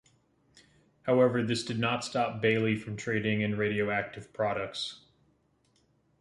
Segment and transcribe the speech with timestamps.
[1.03, 5.01] However this did not stop Bailey from trading in radioactive products.